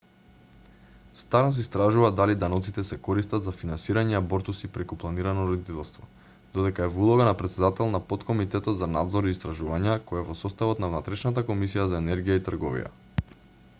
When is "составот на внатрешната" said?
10.41-11.45